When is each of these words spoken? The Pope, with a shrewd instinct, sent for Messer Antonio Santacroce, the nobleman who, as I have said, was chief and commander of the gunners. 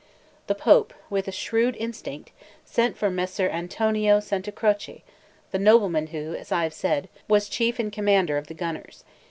The 0.47 0.55
Pope, 0.55 0.95
with 1.11 1.27
a 1.27 1.31
shrewd 1.31 1.75
instinct, 1.75 2.31
sent 2.65 2.97
for 2.97 3.11
Messer 3.11 3.47
Antonio 3.47 4.17
Santacroce, 4.19 5.03
the 5.51 5.59
nobleman 5.59 6.07
who, 6.07 6.33
as 6.33 6.51
I 6.51 6.63
have 6.63 6.73
said, 6.73 7.07
was 7.27 7.47
chief 7.47 7.77
and 7.77 7.93
commander 7.93 8.35
of 8.39 8.47
the 8.47 8.55
gunners. 8.55 9.03